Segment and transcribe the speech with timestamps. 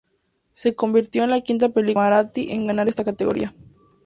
[0.55, 3.53] Se convirtió en la quinta película de en maratí en ganar esta categoría.